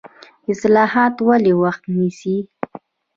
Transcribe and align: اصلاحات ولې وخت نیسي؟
اصلاحات 0.51 1.15
ولې 1.27 1.53
وخت 1.61 1.83
نیسي؟ 1.97 2.35